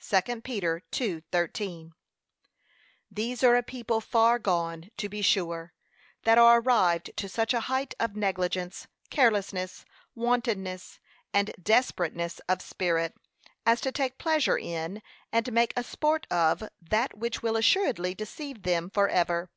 (2 0.00 0.40
Peter 0.42 0.84
2:13) 0.92 1.90
These 3.10 3.42
are 3.42 3.56
a 3.56 3.64
people 3.64 4.00
far 4.00 4.38
gone, 4.38 4.92
to 4.96 5.08
be 5.08 5.22
sure, 5.22 5.72
that 6.22 6.38
are 6.38 6.60
arrived 6.60 7.10
to 7.16 7.28
such 7.28 7.52
a 7.52 7.58
height 7.66 7.92
of 7.98 8.14
negligence, 8.14 8.86
carelessness, 9.10 9.84
wantonness, 10.14 11.00
and 11.34 11.52
desperateness 11.60 12.38
of 12.48 12.62
spirit, 12.62 13.16
as 13.66 13.80
to 13.80 13.90
take 13.90 14.18
pleasure 14.18 14.56
in, 14.56 15.02
and 15.32 15.52
make 15.52 15.72
a 15.76 15.82
sport 15.82 16.28
of, 16.30 16.62
that 16.80 17.18
which 17.18 17.42
will 17.42 17.56
assuredly 17.56 18.14
deceive 18.14 18.62
them 18.62 18.88
for 18.88 19.08
ever. 19.08 19.50